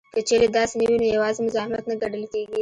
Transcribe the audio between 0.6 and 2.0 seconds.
نه وي نو یوازې مزاحمت نه